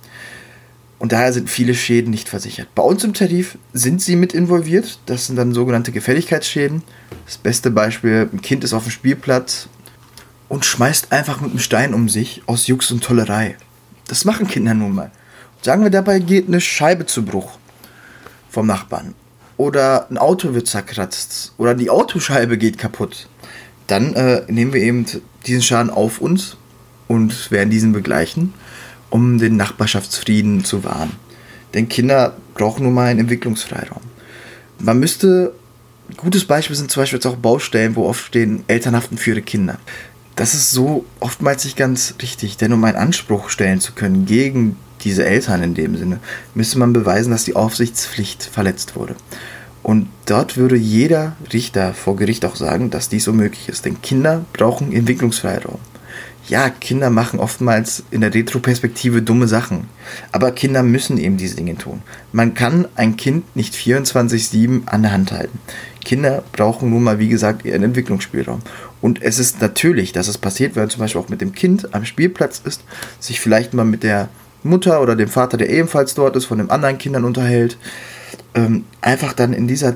Und 1.03 1.11
daher 1.11 1.33
sind 1.33 1.49
viele 1.49 1.75
Schäden 1.75 2.11
nicht 2.11 2.29
versichert. 2.29 2.73
Bei 2.75 2.81
uns 2.81 3.03
im 3.03 3.13
Tarif 3.13 3.57
sind 3.73 4.01
sie 4.01 4.15
mit 4.15 4.33
involviert. 4.33 4.99
Das 5.05 5.27
sind 5.27 5.35
dann 5.35 5.53
sogenannte 5.53 5.91
Gefälligkeitsschäden. 5.91 6.81
Das 7.25 7.37
beste 7.37 7.71
Beispiel, 7.71 8.29
ein 8.31 8.41
Kind 8.41 8.63
ist 8.63 8.71
auf 8.71 8.83
dem 8.83 8.91
Spielplatz 8.91 9.67
und 10.47 10.63
schmeißt 10.63 11.11
einfach 11.11 11.41
mit 11.41 11.49
einem 11.49 11.59
Stein 11.59 11.93
um 11.93 12.07
sich 12.07 12.41
aus 12.45 12.67
Jux 12.67 12.89
und 12.89 13.03
Tollerei. 13.03 13.57
Das 14.07 14.23
machen 14.23 14.47
Kinder 14.47 14.73
nun 14.73 14.95
mal. 14.95 15.11
Sagen 15.61 15.83
wir, 15.83 15.89
dabei 15.89 16.19
geht 16.19 16.47
eine 16.47 16.61
Scheibe 16.61 17.05
zu 17.05 17.25
Bruch 17.25 17.57
vom 18.49 18.65
Nachbarn. 18.65 19.13
Oder 19.57 20.09
ein 20.09 20.17
Auto 20.17 20.53
wird 20.53 20.67
zerkratzt. 20.67 21.51
Oder 21.57 21.75
die 21.75 21.89
Autoscheibe 21.89 22.57
geht 22.57 22.77
kaputt. 22.77 23.27
Dann 23.87 24.13
äh, 24.13 24.43
nehmen 24.47 24.71
wir 24.71 24.81
eben 24.81 25.05
diesen 25.45 25.63
Schaden 25.63 25.89
auf 25.89 26.21
uns 26.21 26.55
und 27.09 27.51
werden 27.51 27.71
diesen 27.71 27.91
begleichen, 27.91 28.53
um 29.13 29.37
den 29.37 29.57
Nachbarschaftsfrieden 29.57 30.65
zu 30.65 30.83
wahren. 30.83 31.11
Denn 31.75 31.87
Kinder 31.87 32.35
brauchen 32.55 32.83
nun 32.83 32.95
mal 32.95 33.09
einen 33.09 33.19
Entwicklungsfreiraum. 33.19 34.01
Man 34.79 34.99
müsste, 34.99 35.53
ein 36.09 36.17
gutes 36.17 36.45
Beispiel 36.45 36.75
sind 36.75 36.89
zum 36.89 37.03
Beispiel 37.03 37.17
jetzt 37.17 37.27
auch 37.27 37.35
Baustellen, 37.35 37.95
wo 37.95 38.07
oft 38.07 38.25
stehen 38.25 38.63
Elternhaften 38.65 39.19
für 39.19 39.29
ihre 39.31 39.43
Kinder. 39.43 39.77
Das 40.35 40.55
ist 40.55 40.71
so 40.71 41.05
oftmals 41.19 41.63
nicht 41.63 41.77
ganz 41.77 42.15
richtig, 42.23 42.57
denn 42.57 42.73
um 42.73 42.83
einen 42.83 42.97
Anspruch 42.97 43.49
stellen 43.49 43.79
zu 43.79 43.93
können 43.93 44.25
gegen 44.25 44.77
diese 45.01 45.25
Eltern 45.25 45.61
in 45.61 45.75
dem 45.75 45.95
Sinne, 45.95 46.19
müsste 46.55 46.79
man 46.79 46.91
beweisen, 46.91 47.29
dass 47.29 47.43
die 47.43 47.55
Aufsichtspflicht 47.55 48.41
verletzt 48.41 48.95
wurde. 48.95 49.15
Und 49.83 50.07
dort 50.25 50.57
würde 50.57 50.75
jeder 50.75 51.35
Richter 51.51 51.93
vor 51.93 52.15
Gericht 52.15 52.45
auch 52.45 52.55
sagen, 52.55 52.89
dass 52.89 53.09
dies 53.09 53.27
unmöglich 53.27 53.69
ist. 53.69 53.85
Denn 53.85 54.01
Kinder 54.01 54.43
brauchen 54.53 54.91
Entwicklungsfreiraum. 54.91 55.79
Ja, 56.49 56.69
Kinder 56.69 57.09
machen 57.09 57.39
oftmals 57.39 58.03
in 58.11 58.19
der 58.19 58.33
Retroperspektive 58.33 59.21
dumme 59.21 59.47
Sachen. 59.47 59.87
Aber 60.33 60.51
Kinder 60.51 60.83
müssen 60.83 61.17
eben 61.17 61.37
diese 61.37 61.55
Dinge 61.55 61.77
tun. 61.77 62.01
Man 62.33 62.53
kann 62.53 62.85
ein 62.95 63.15
Kind 63.15 63.55
nicht 63.55 63.73
24-7 63.73 64.87
an 64.87 65.03
der 65.03 65.13
Hand 65.13 65.31
halten. 65.31 65.59
Kinder 66.03 66.43
brauchen 66.51 66.89
nun 66.89 67.03
mal, 67.03 67.17
wie 67.19 67.29
gesagt, 67.29 67.63
ihren 67.63 67.83
Entwicklungsspielraum. 67.83 68.59
Und 69.01 69.21
es 69.21 69.39
ist 69.39 69.61
natürlich, 69.61 70.11
dass 70.11 70.27
es 70.27 70.37
passiert, 70.37 70.75
wenn 70.75 70.89
zum 70.89 70.99
Beispiel 70.99 71.21
auch 71.21 71.29
mit 71.29 71.39
dem 71.39 71.53
Kind 71.53 71.93
am 71.95 72.03
Spielplatz 72.03 72.61
ist, 72.65 72.83
sich 73.19 73.39
vielleicht 73.39 73.73
mal 73.73 73.85
mit 73.85 74.03
der 74.03 74.27
Mutter 74.63 75.01
oder 75.01 75.15
dem 75.15 75.29
Vater, 75.29 75.55
der 75.55 75.69
ebenfalls 75.69 76.13
dort 76.13 76.35
ist, 76.35 76.45
von 76.45 76.57
den 76.57 76.69
anderen 76.69 76.97
Kindern 76.97 77.23
unterhält, 77.23 77.77
ähm, 78.53 78.83
einfach 78.99 79.31
dann 79.31 79.53
in 79.53 79.67
dieser 79.67 79.95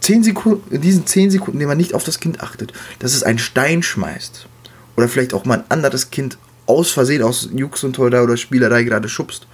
10 0.00 0.24
Sekunden, 0.24 0.74
in 0.74 0.80
diesen 0.80 1.06
10 1.06 1.30
Sekunden, 1.30 1.54
in 1.54 1.58
denen 1.60 1.68
man 1.68 1.78
nicht 1.78 1.94
auf 1.94 2.04
das 2.04 2.18
Kind 2.18 2.42
achtet, 2.42 2.72
dass 2.98 3.14
es 3.14 3.22
einen 3.22 3.38
Stein 3.38 3.82
schmeißt. 3.82 4.48
Oder 4.96 5.08
vielleicht 5.08 5.34
auch 5.34 5.44
mal 5.44 5.58
ein 5.58 5.64
anderes 5.70 6.10
Kind 6.10 6.38
aus 6.66 6.90
Versehen 6.90 7.22
aus 7.22 7.48
Jux 7.54 7.84
und 7.84 7.94
Tolda 7.94 8.22
oder 8.22 8.36
Spielerei 8.36 8.84
gerade 8.84 9.08
schubst. 9.08 9.46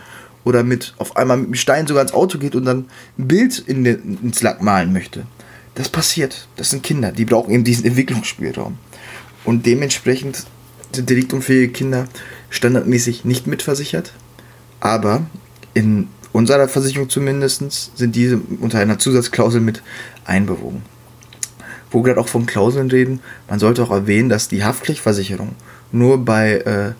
Oder 0.44 0.62
mit 0.62 0.94
auf 0.98 1.16
einmal 1.16 1.36
mit 1.36 1.48
dem 1.48 1.54
Stein 1.54 1.86
sogar 1.86 2.02
ins 2.02 2.12
Auto 2.12 2.38
geht 2.38 2.54
und 2.54 2.64
dann 2.64 2.86
ein 3.18 3.28
Bild 3.28 3.58
in 3.58 3.84
den, 3.84 4.18
ins 4.22 4.42
Lack 4.42 4.62
malen 4.62 4.92
möchte. 4.92 5.26
Das 5.74 5.88
passiert. 5.88 6.48
Das 6.56 6.70
sind 6.70 6.82
Kinder, 6.82 7.12
die 7.12 7.24
brauchen 7.24 7.52
eben 7.52 7.64
diesen 7.64 7.84
Entwicklungsspielraum. 7.84 8.78
Und 9.44 9.66
dementsprechend 9.66 10.44
sind 10.92 11.10
deliktunfähige 11.10 11.72
Kinder 11.72 12.08
standardmäßig 12.50 13.24
nicht 13.24 13.46
mitversichert. 13.46 14.12
Aber 14.80 15.26
in 15.74 16.08
unserer 16.32 16.68
Versicherung 16.68 17.08
zumindest 17.08 17.96
sind 17.96 18.16
diese 18.16 18.40
unter 18.60 18.78
einer 18.78 18.98
Zusatzklausel 18.98 19.60
mit 19.60 19.82
einbewogen. 20.24 20.82
Wo 21.90 22.02
gerade 22.02 22.20
auch 22.20 22.28
von 22.28 22.46
Klauseln 22.46 22.90
reden, 22.90 23.20
man 23.48 23.58
sollte 23.58 23.82
auch 23.82 23.90
erwähnen, 23.90 24.28
dass 24.28 24.48
die 24.48 24.64
Haftpflichtversicherung 24.64 25.54
nur 25.90 26.24
bei 26.24 26.58
äh, 26.58 26.92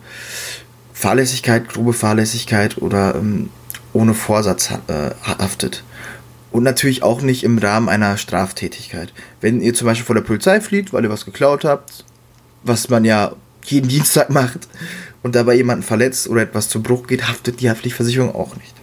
Fahrlässigkeit, 0.93 1.69
grobe 1.69 1.93
Fahrlässigkeit 1.93 2.77
oder 2.79 3.15
ähm, 3.15 3.49
ohne 3.93 4.13
Vorsatz 4.13 4.71
äh, 4.87 5.11
haftet. 5.23 5.83
Und 6.51 6.63
natürlich 6.63 7.03
auch 7.03 7.21
nicht 7.21 7.43
im 7.43 7.59
Rahmen 7.59 7.89
einer 7.89 8.17
Straftätigkeit. 8.17 9.13
Wenn 9.39 9.61
ihr 9.61 9.75
zum 9.75 9.85
Beispiel 9.85 10.05
vor 10.05 10.15
der 10.15 10.23
Polizei 10.23 10.59
flieht, 10.61 10.91
weil 10.91 11.03
ihr 11.03 11.11
was 11.11 11.25
geklaut 11.25 11.63
habt, 11.63 12.03
was 12.63 12.89
man 12.89 13.05
ja 13.05 13.33
jeden 13.63 13.87
Dienstag 13.89 14.29
macht, 14.29 14.67
und 15.21 15.35
dabei 15.35 15.55
jemanden 15.55 15.83
verletzt 15.83 16.27
oder 16.27 16.41
etwas 16.41 16.69
zu 16.69 16.81
Bruch 16.81 17.07
geht, 17.07 17.27
haftet 17.27 17.59
die 17.61 17.69
Haftpflichtversicherung 17.69 18.33
auch 18.33 18.55
nicht. 18.55 18.73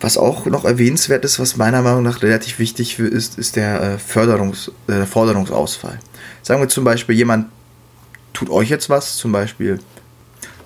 Was 0.00 0.18
auch 0.18 0.44
noch 0.46 0.64
erwähnenswert 0.64 1.24
ist, 1.24 1.38
was 1.38 1.56
meiner 1.56 1.82
Meinung 1.82 2.02
nach 2.02 2.22
relativ 2.22 2.58
wichtig 2.58 2.98
ist, 2.98 3.38
ist 3.38 3.56
der, 3.56 3.80
äh, 3.82 3.96
Förderungs-, 3.96 4.70
äh, 4.88 5.06
Forderungsausfall. 5.06 5.98
Sagen 6.42 6.60
wir 6.60 6.68
zum 6.68 6.84
Beispiel, 6.84 7.16
jemand 7.16 7.46
tut 8.32 8.50
euch 8.50 8.68
jetzt 8.68 8.90
was, 8.90 9.16
zum 9.16 9.32
Beispiel, 9.32 9.78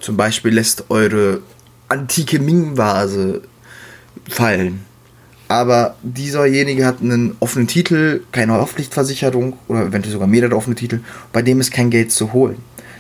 zum 0.00 0.16
Beispiel 0.16 0.52
lässt 0.52 0.90
eure 0.90 1.42
antike 1.88 2.40
Ming-Vase 2.40 3.42
fallen. 4.28 4.84
Aber 5.48 5.96
dieserjenige 6.02 6.86
hat 6.86 7.00
einen 7.00 7.36
offenen 7.40 7.66
Titel, 7.66 8.22
keine 8.30 8.52
Haftpflichtversicherung 8.52 9.58
oder 9.66 9.82
eventuell 9.82 10.12
sogar 10.12 10.28
mehrere 10.28 10.54
offene 10.54 10.76
Titel, 10.76 11.00
bei 11.32 11.42
dem 11.42 11.60
ist 11.60 11.72
kein 11.72 11.90
Geld 11.90 12.12
zu 12.12 12.32
holen. 12.32 12.58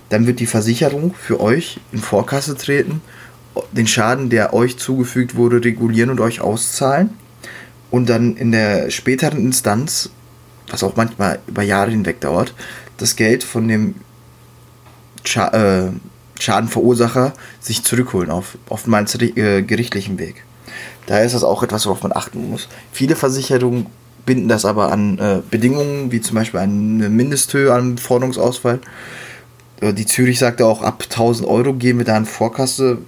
Dann 0.08 0.26
wird 0.26 0.40
die 0.40 0.46
Versicherung 0.46 1.14
für 1.14 1.40
euch 1.40 1.78
in 1.92 2.00
Vorkasse 2.00 2.56
treten, 2.56 3.02
den 3.72 3.86
Schaden, 3.86 4.30
der 4.30 4.54
euch 4.54 4.78
zugefügt 4.78 5.34
wurde, 5.34 5.64
regulieren 5.64 6.10
und 6.10 6.20
euch 6.20 6.40
auszahlen. 6.40 7.10
Und 7.90 8.08
dann 8.08 8.36
in 8.36 8.52
der 8.52 8.90
späteren 8.90 9.38
Instanz, 9.38 10.10
was 10.68 10.82
auch 10.82 10.96
manchmal 10.96 11.40
über 11.46 11.62
Jahre 11.62 11.90
hinweg 11.90 12.20
dauert, 12.20 12.54
das 12.98 13.16
Geld 13.16 13.42
von 13.42 13.66
dem 13.66 13.96
Scha 15.24 15.48
äh, 15.48 15.90
Schadenverursacher 16.38 17.34
sich 17.60 17.82
zurückholen 17.82 18.30
auf 18.30 18.56
oftmals 18.70 19.14
äh, 19.16 19.62
gerichtlichen 19.62 20.18
Weg. 20.18 20.44
Daher 21.06 21.24
ist 21.24 21.34
das 21.34 21.44
auch 21.44 21.62
etwas, 21.62 21.84
worauf 21.86 22.02
man 22.02 22.12
achten 22.12 22.48
muss. 22.50 22.68
Viele 22.92 23.14
Versicherungen 23.14 23.86
binden 24.24 24.48
das 24.48 24.64
aber 24.64 24.92
an 24.92 25.18
äh, 25.18 25.40
Bedingungen, 25.50 26.12
wie 26.12 26.20
zum 26.20 26.36
Beispiel 26.36 26.60
eine 26.60 27.10
Mindesthöhe 27.10 27.72
an 27.72 27.98
Forderungsausfall. 27.98 28.80
Äh, 29.80 29.92
die 29.92 30.06
Zürich 30.06 30.38
sagte 30.38 30.66
auch, 30.66 30.82
ab 30.82 31.02
1000 31.02 31.48
Euro 31.48 31.74
gehen 31.74 31.98
wir 31.98 32.04
da 32.04 32.16
in 32.16 32.26
Vorkasse, 32.26 32.98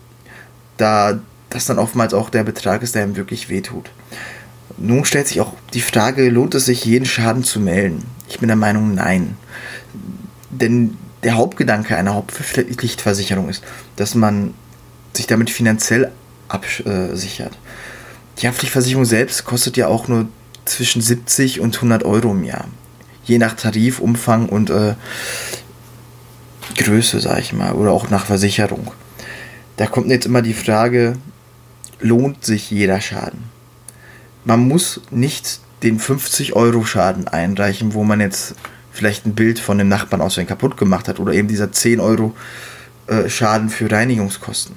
da 0.83 1.21
das 1.49 1.67
dann 1.67 1.79
oftmals 1.79 2.13
auch 2.13 2.29
der 2.29 2.45
Betrag 2.45 2.83
ist, 2.83 2.95
der 2.95 3.05
ihm 3.05 3.17
wirklich 3.17 3.49
wehtut. 3.49 3.91
Nun 4.79 5.05
stellt 5.05 5.29
sich 5.29 5.41
auch 5.41 5.53
die 5.75 5.81
Frage, 5.81 6.29
lohnt 6.29 6.55
es 6.55 6.65
sich, 6.65 6.85
jeden 6.85 7.05
Schaden 7.05 7.45
zu 7.45 7.61
melden? 7.61 8.05
Ich 8.29 8.41
bin 8.41 8.49
der 8.49 8.57
Meinung, 8.57 8.95
nein. 8.95 9.37
Denn 10.51 10.97
der 11.23 11.35
Hauptgedanke 11.35 11.97
einer 11.97 12.15
Hauptpflichtversicherung 12.15 13.49
ist, 13.49 13.63
dass 13.97 14.15
man 14.15 14.55
sich 15.13 15.27
damit 15.27 15.51
finanziell 15.51 16.11
absichert. 16.49 17.57
Die 18.39 18.49
Haftpflichtversicherung 18.49 19.05
selbst 19.05 19.45
kostet 19.45 19.77
ja 19.77 19.87
auch 19.87 20.09
nur 20.09 20.29
zwischen 20.65 21.03
70 21.03 21.61
und 21.61 21.77
100 21.77 22.05
Euro 22.05 22.33
im 22.33 22.45
Jahr. 22.45 22.65
Je 23.25 23.39
nach 23.39 23.55
Tarif, 23.55 24.01
Umfang 24.01 24.49
und 24.49 24.71
äh, 24.71 24.95
Größe, 26.77 27.21
sag 27.21 27.39
ich 27.41 27.53
mal, 27.53 27.73
oder 27.73 27.93
auch 27.93 28.11
nach 28.11 28.27
Versicherung. 28.27 28.91
Da 29.83 29.89
kommt 29.89 30.11
jetzt 30.11 30.27
immer 30.27 30.43
die 30.43 30.55
Frage, 30.55 31.15
lohnt 31.99 32.45
sich 32.45 32.71
jeder 32.71 33.01
Schaden? 33.01 33.41
Man 34.45 34.69
muss 34.69 35.01
nicht 35.11 35.59
den 35.83 35.99
50 35.99 36.55
Euro 36.55 36.85
Schaden 36.85 37.27
einreichen, 37.27 37.93
wo 37.93 38.05
man 38.05 38.21
jetzt 38.21 38.55
vielleicht 38.93 39.27
ein 39.27 39.35
Bild 39.35 39.59
von 39.59 39.79
dem 39.79 39.89
Nachbarn 39.89 40.23
aus 40.23 40.35
Versehen 40.35 40.47
kaputt 40.47 40.77
gemacht 40.77 41.09
hat 41.09 41.19
oder 41.19 41.33
eben 41.33 41.49
dieser 41.49 41.73
10 41.73 41.99
Euro 41.99 42.33
äh, 43.09 43.29
Schaden 43.29 43.71
für 43.71 43.91
Reinigungskosten. 43.91 44.77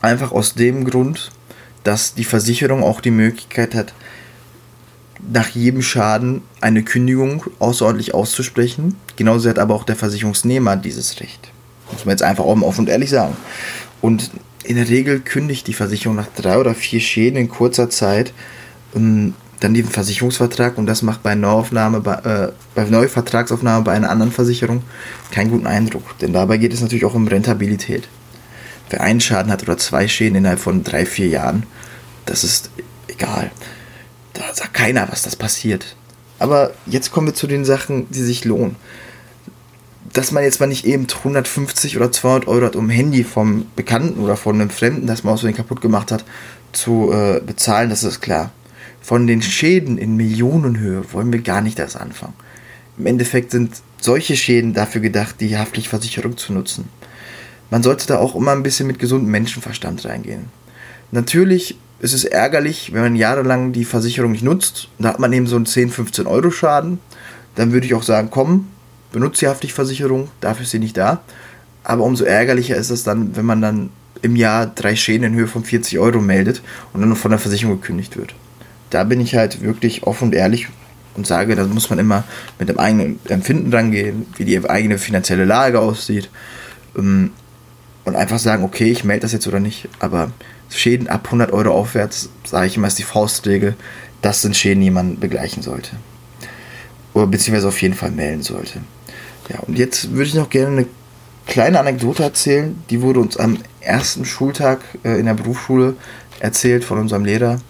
Einfach 0.00 0.30
aus 0.30 0.54
dem 0.54 0.84
Grund, 0.84 1.32
dass 1.82 2.14
die 2.14 2.22
Versicherung 2.22 2.84
auch 2.84 3.00
die 3.00 3.10
Möglichkeit 3.10 3.74
hat, 3.74 3.92
nach 5.32 5.48
jedem 5.48 5.82
Schaden 5.82 6.42
eine 6.60 6.84
Kündigung 6.84 7.42
außerordentlich 7.58 8.14
auszusprechen. 8.14 8.94
Genauso 9.16 9.48
hat 9.48 9.58
aber 9.58 9.74
auch 9.74 9.82
der 9.82 9.96
Versicherungsnehmer 9.96 10.76
dieses 10.76 11.18
Recht. 11.18 11.50
Muss 11.90 12.04
man 12.04 12.12
jetzt 12.12 12.22
einfach 12.22 12.44
offen 12.44 12.82
und 12.82 12.88
ehrlich 12.88 13.10
sagen. 13.10 13.36
Und 14.02 14.30
in 14.64 14.76
der 14.76 14.88
Regel 14.88 15.20
kündigt 15.20 15.66
die 15.66 15.72
Versicherung 15.72 16.16
nach 16.16 16.28
drei 16.36 16.58
oder 16.58 16.74
vier 16.74 17.00
Schäden 17.00 17.38
in 17.38 17.48
kurzer 17.48 17.88
Zeit 17.88 18.34
ähm, 18.94 19.34
dann 19.60 19.74
den 19.74 19.86
Versicherungsvertrag 19.86 20.76
und 20.76 20.86
das 20.86 21.02
macht 21.02 21.22
bei 21.22 21.34
Neuaufnahme, 21.34 22.00
bei, 22.00 22.14
äh, 22.14 22.52
bei 22.74 22.84
Neuvertragsaufnahme 22.84 23.84
bei 23.84 23.92
einer 23.92 24.10
anderen 24.10 24.32
Versicherung 24.32 24.82
keinen 25.30 25.50
guten 25.50 25.66
Eindruck. 25.66 26.18
Denn 26.18 26.32
dabei 26.32 26.58
geht 26.58 26.72
es 26.72 26.80
natürlich 26.80 27.04
auch 27.04 27.14
um 27.14 27.28
Rentabilität. 27.28 28.08
Wer 28.90 29.00
einen 29.02 29.20
Schaden 29.20 29.52
hat 29.52 29.62
oder 29.62 29.78
zwei 29.78 30.08
Schäden 30.08 30.36
innerhalb 30.36 30.58
von 30.58 30.82
drei, 30.82 31.06
vier 31.06 31.28
Jahren, 31.28 31.62
das 32.26 32.44
ist 32.44 32.70
egal. 33.08 33.50
Da 34.32 34.42
sagt 34.52 34.74
keiner, 34.74 35.08
was 35.10 35.22
das 35.22 35.36
passiert. 35.36 35.96
Aber 36.38 36.72
jetzt 36.86 37.12
kommen 37.12 37.28
wir 37.28 37.34
zu 37.34 37.46
den 37.46 37.64
Sachen, 37.64 38.10
die 38.10 38.22
sich 38.22 38.44
lohnen. 38.44 38.76
Dass 40.12 40.30
man 40.30 40.42
jetzt 40.42 40.60
mal 40.60 40.66
nicht 40.66 40.84
eben 40.84 41.06
150 41.06 41.96
oder 41.96 42.12
200 42.12 42.46
Euro 42.46 42.66
hat, 42.66 42.76
um 42.76 42.86
ein 42.86 42.90
Handy 42.90 43.24
vom 43.24 43.66
Bekannten 43.76 44.20
oder 44.20 44.36
von 44.36 44.60
einem 44.60 44.70
Fremden, 44.70 45.06
das 45.06 45.24
man 45.24 45.34
aus 45.34 45.40
den 45.40 45.54
kaputt 45.54 45.80
gemacht 45.80 46.12
hat, 46.12 46.24
zu 46.72 47.12
äh, 47.12 47.40
bezahlen, 47.40 47.90
das 47.90 48.02
ist 48.02 48.20
klar 48.20 48.52
von 49.02 49.26
den 49.26 49.42
Schäden 49.42 49.98
in 49.98 50.16
Millionenhöhe 50.16 51.12
wollen 51.12 51.32
wir 51.32 51.42
gar 51.42 51.60
nicht 51.60 51.78
erst 51.78 51.96
anfangen. 51.96 52.34
Im 52.96 53.06
Endeffekt 53.06 53.50
sind 53.50 53.82
solche 54.00 54.36
Schäden 54.36 54.74
dafür 54.74 55.00
gedacht, 55.00 55.36
die 55.40 55.56
Haftpflichtversicherung 55.56 56.36
zu 56.36 56.52
nutzen. 56.52 56.88
Man 57.70 57.82
sollte 57.82 58.06
da 58.06 58.18
auch 58.18 58.36
immer 58.36 58.52
ein 58.52 58.62
bisschen 58.62 58.86
mit 58.86 58.98
gesundem 58.98 59.30
Menschenverstand 59.30 60.04
reingehen. 60.04 60.46
Natürlich 61.10 61.76
ist 62.00 62.12
es 62.12 62.24
ärgerlich, 62.24 62.92
wenn 62.92 63.02
man 63.02 63.16
jahrelang 63.16 63.72
die 63.72 63.84
Versicherung 63.84 64.32
nicht 64.32 64.44
nutzt. 64.44 64.88
Da 64.98 65.10
hat 65.10 65.18
man 65.18 65.32
eben 65.32 65.46
so 65.46 65.56
einen 65.56 65.66
10, 65.66 65.90
15 65.90 66.26
Euro 66.26 66.50
Schaden. 66.50 67.00
Dann 67.54 67.72
würde 67.72 67.86
ich 67.86 67.94
auch 67.94 68.02
sagen, 68.02 68.28
komm, 68.30 68.68
benutze 69.12 69.40
die 69.40 69.48
Haftpflichtversicherung, 69.48 70.28
dafür 70.40 70.64
ist 70.64 70.70
sie 70.70 70.78
nicht 70.78 70.96
da. 70.96 71.20
Aber 71.84 72.04
umso 72.04 72.24
ärgerlicher 72.24 72.76
ist 72.76 72.90
es 72.90 73.04
dann, 73.04 73.36
wenn 73.36 73.44
man 73.44 73.60
dann 73.60 73.90
im 74.22 74.36
Jahr 74.36 74.66
drei 74.66 74.94
Schäden 74.94 75.24
in 75.24 75.34
Höhe 75.34 75.48
von 75.48 75.64
40 75.64 75.98
Euro 75.98 76.20
meldet 76.20 76.62
und 76.92 77.00
dann 77.00 77.14
von 77.16 77.30
der 77.30 77.40
Versicherung 77.40 77.80
gekündigt 77.80 78.16
wird 78.16 78.34
da 78.92 79.04
bin 79.04 79.20
ich 79.20 79.34
halt 79.34 79.62
wirklich 79.62 80.04
offen 80.04 80.28
und 80.28 80.34
ehrlich 80.34 80.68
und 81.14 81.26
sage, 81.26 81.56
da 81.56 81.64
muss 81.64 81.90
man 81.90 81.98
immer 81.98 82.24
mit 82.58 82.68
dem 82.68 82.78
eigenen 82.78 83.18
Empfinden 83.26 83.72
rangehen, 83.72 84.26
wie 84.36 84.44
die 84.44 84.68
eigene 84.68 84.98
finanzielle 84.98 85.44
Lage 85.44 85.80
aussieht. 85.80 86.30
Ähm, 86.96 87.30
und 88.04 88.16
einfach 88.16 88.38
sagen, 88.38 88.64
okay, 88.64 88.90
ich 88.90 89.04
melde 89.04 89.22
das 89.22 89.32
jetzt 89.32 89.46
oder 89.46 89.60
nicht. 89.60 89.88
Aber 90.00 90.32
Schäden 90.68 91.08
ab 91.08 91.26
100 91.26 91.52
Euro 91.52 91.70
aufwärts, 91.70 92.30
sage 92.44 92.66
ich 92.66 92.76
immer, 92.76 92.88
ist 92.88 92.98
die 92.98 93.04
Faustregel. 93.04 93.76
Das 94.22 94.42
sind 94.42 94.56
Schäden, 94.56 94.82
die 94.82 94.90
man 94.90 95.20
begleichen 95.20 95.62
sollte. 95.62 95.96
Oder 97.14 97.28
beziehungsweise 97.28 97.68
auf 97.68 97.80
jeden 97.80 97.94
Fall 97.94 98.10
melden 98.10 98.42
sollte. 98.42 98.80
Ja, 99.48 99.60
und 99.60 99.78
jetzt 99.78 100.12
würde 100.12 100.24
ich 100.24 100.34
noch 100.34 100.50
gerne 100.50 100.76
eine 100.76 100.86
kleine 101.46 101.80
Anekdote 101.80 102.22
erzählen. 102.22 102.82
Die 102.90 103.02
wurde 103.02 103.20
uns 103.20 103.36
am 103.36 103.58
ersten 103.80 104.24
Schultag 104.24 104.80
äh, 105.04 105.18
in 105.18 105.26
der 105.26 105.34
Berufsschule 105.34 105.96
erzählt 106.40 106.84
von 106.84 106.98
unserem 106.98 107.24
Lehrer. 107.24 107.60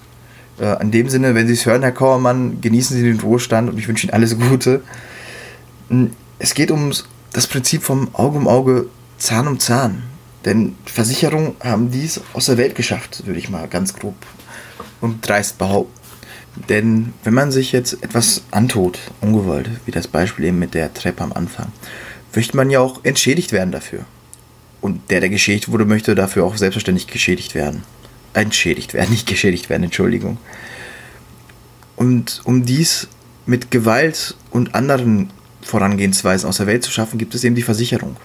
Äh, 0.61 0.81
in 0.83 0.91
dem 0.91 1.09
Sinne, 1.09 1.35
wenn 1.35 1.47
Sie 1.47 1.55
es 1.55 1.67
hören, 1.67 1.83
Herr 1.83 1.93
Kauermann, 1.93 2.61
genießen 2.61 2.97
Sie 2.97 3.03
den 3.03 3.21
Ruhestand 3.21 3.71
und 3.71 3.79
ich 3.79 3.89
wünsche 3.89 4.07
Ihnen 4.07 4.15
alles 4.15 4.39
Gute. 4.39 4.83
Hm, 5.89 6.11
es 6.39 6.55
geht 6.55 6.71
um 6.71 6.93
das 7.33 7.47
Prinzip 7.47 7.83
vom 7.83 8.15
Auge 8.15 8.39
um 8.39 8.49
Auge, 8.49 8.87
Zahn 9.19 9.49
um 9.49 9.59
Zahn. 9.59 10.03
Denn 10.45 10.75
Versicherungen 10.85 11.55
haben 11.63 11.91
dies 11.91 12.21
aus 12.33 12.47
der 12.47 12.57
Welt 12.59 12.75
geschafft, 12.75 13.27
würde 13.27 13.39
ich 13.39 13.49
mal 13.49 13.69
ganz 13.69 13.95
grob 13.95 14.17
und 15.01 15.27
dreist 15.27 15.59
behaupten. 15.59 16.02
Denn 16.69 17.13
wenn 17.25 17.35
man 17.35 17.51
sich 17.51 17.73
jetzt 17.73 18.03
etwas 18.03 18.43
antut, 18.51 18.99
ungewollt, 19.21 19.71
wie 19.87 19.91
das 19.91 20.07
Beispiel 20.07 20.47
eben 20.47 20.59
mit 20.59 20.75
der 20.75 20.93
Treppe 20.93 21.25
am 21.25 21.33
Anfang, 21.33 21.73
möchte 22.35 22.57
man 22.57 22.71
ja 22.71 22.81
auch 22.81 23.05
entschädigt 23.05 23.53
werden 23.53 23.73
dafür. 23.73 24.05
Und 24.81 25.11
der, 25.11 25.21
der 25.21 25.31
geschädigt 25.31 25.71
wurde, 25.71 25.85
möchte 25.85 26.15
dafür 26.15 26.45
auch 26.45 26.57
selbstverständlich 26.57 27.07
geschädigt 27.07 27.55
werden 27.55 27.83
entschädigt 28.35 28.95
werden, 28.95 29.11
nicht 29.11 29.27
geschädigt 29.27 29.71
werden, 29.71 29.85
Entschuldigung. 29.85 30.39
Und 31.97 32.41
um 32.45 32.65
dies 32.65 33.09
mit 33.47 33.71
Gewalt 33.71 34.37
und 34.51 34.75
anderen 34.75 35.31
Vorangehensweisen 35.63 36.49
aus 36.49 36.57
der 36.57 36.67
Welt 36.67 36.83
zu 36.83 36.91
schaffen, 36.91 37.19
gibt 37.19 37.35
es 37.35 37.45
eben 37.45 37.55
die 37.55 37.63
Versicherung. 37.63 38.17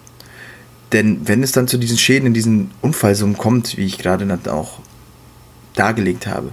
Denn 0.94 1.28
wenn 1.28 1.44
es 1.44 1.52
dann 1.52 1.68
zu 1.68 1.78
diesen 1.78 1.98
Schäden 1.98 2.28
in 2.28 2.34
diesen 2.34 2.72
Unfallsummen 2.82 3.38
kommt, 3.38 3.78
wie 3.78 3.86
ich 3.86 3.98
gerade 3.98 4.40
auch 4.50 4.80
dargelegt 5.76 6.28
habe, 6.28 6.52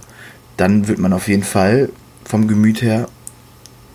dann 0.57 0.87
wird 0.87 0.99
man 0.99 1.13
auf 1.13 1.27
jeden 1.27 1.43
Fall 1.43 1.89
vom 2.23 2.47
Gemüt 2.47 2.81
her 2.81 3.07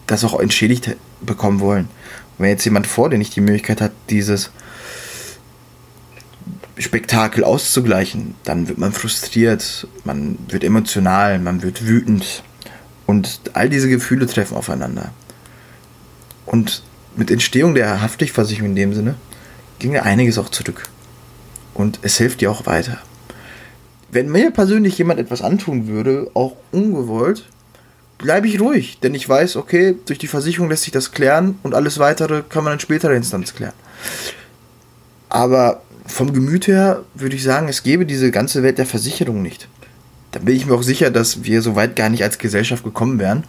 das 0.07 0.25
auch 0.25 0.39
entschädigt 0.41 0.97
bekommen 1.21 1.61
wollen. 1.61 1.85
Und 1.85 2.45
wenn 2.45 2.51
jetzt 2.51 2.65
jemand 2.65 2.87
vor 2.87 3.11
dir 3.11 3.19
nicht 3.19 3.37
die 3.37 3.41
Möglichkeit 3.41 3.81
hat, 3.81 3.93
dieses 4.09 4.51
Spektakel 6.79 7.45
auszugleichen, 7.45 8.35
dann 8.45 8.69
wird 8.69 8.79
man 8.79 8.93
frustriert, 8.93 9.87
man 10.05 10.39
wird 10.49 10.65
emotional, 10.65 11.39
man 11.39 11.63
wird 11.63 11.87
wütend 11.87 12.43
und 13.07 13.41
all 13.53 13.69
diese 13.69 13.89
Gefühle 13.89 14.27
treffen 14.27 14.57
aufeinander. 14.57 15.13
Und 16.47 16.83
mit 17.17 17.31
Entstehung 17.31 17.75
der 17.75 18.01
Haftpflichtversicherung 18.01 18.71
in 18.71 18.77
dem 18.77 18.95
Sinne 18.95 19.17
ging 19.79 19.93
ja 19.93 20.03
einiges 20.03 20.39
auch 20.39 20.49
zurück. 20.49 20.89
Und 21.75 21.99
es 22.03 22.17
hilft 22.17 22.41
dir 22.41 22.51
auch 22.51 22.67
weiter. 22.67 22.99
Wenn 24.13 24.31
mir 24.31 24.51
persönlich 24.51 24.99
jemand 24.99 25.21
etwas 25.21 25.43
antun 25.43 25.87
würde, 25.87 26.31
auch 26.35 26.57
ungewollt, 26.73 27.45
bleibe 28.19 28.49
ich 28.49 28.61
ruhig, 28.61 28.99
denn 29.01 29.15
ich 29.15 29.29
weiß, 29.29 29.57
okay, 29.57 29.97
durch 30.07 30.19
die 30.19 30.27
Versicherung 30.27 30.69
lässt 30.69 30.83
sich 30.83 30.93
das 30.93 31.13
klären 31.13 31.59
und 31.63 31.75
alles 31.75 31.99
weitere 31.99 32.43
kann 32.43 32.65
man 32.65 32.75
in 32.75 32.81
späterer 32.81 33.15
Instanz 33.15 33.55
klären. 33.55 33.75
Aber 35.29 35.83
vom 36.07 36.33
Gemüt 36.33 36.67
her 36.67 37.05
würde 37.15 37.37
ich 37.37 37.43
sagen, 37.43 37.69
es 37.69 37.83
gäbe 37.83 38.05
diese 38.05 38.31
ganze 38.31 38.63
Welt 38.63 38.79
der 38.79 38.87
Versicherung 38.87 39.43
nicht. 39.43 39.69
Da 40.33 40.41
bin 40.41 40.55
ich 40.55 40.67
mir 40.67 40.75
auch 40.75 40.83
sicher, 40.83 41.11
dass 41.11 41.45
wir 41.45 41.63
so 41.63 41.75
weit 41.77 41.97
gar 41.97 42.09
nicht 42.09 42.23
als 42.23 42.39
Gesellschaft 42.39 42.85
gekommen 42.85 43.19
wären, 43.19 43.45